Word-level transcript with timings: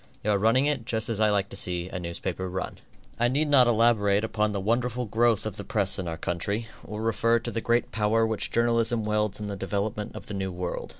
You 0.23 0.31
are 0.31 0.37
running 0.39 0.65
it 0.65 0.85
just 0.85 1.09
as 1.09 1.19
I 1.21 1.29
like 1.29 1.47
to 1.49 1.55
see 1.55 1.87
a 1.87 1.99
newspaper 1.99 2.49
run. 2.49 2.79
I 3.19 3.27
need 3.27 3.47
not 3.49 3.67
elaborate 3.67 4.23
upon 4.23 4.51
the 4.51 4.59
wonderful 4.59 5.05
growth 5.05 5.45
of 5.45 5.57
the 5.57 5.63
press 5.63 5.99
in 5.99 6.07
our 6.07 6.17
country, 6.17 6.65
or 6.83 7.03
refer 7.03 7.37
to 7.37 7.51
the 7.51 7.61
great 7.61 7.91
power 7.91 8.25
which 8.25 8.49
journalism 8.49 9.03
wields 9.05 9.39
in 9.39 9.45
the 9.45 9.55
development 9.55 10.15
of 10.15 10.25
the 10.25 10.33
new 10.33 10.51
world. 10.51 10.89